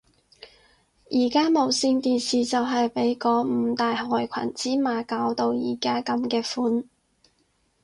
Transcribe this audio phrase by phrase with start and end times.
[1.11, 6.83] 而家無線電視就係被嗰五大害群之馬搞到而家噉嘅款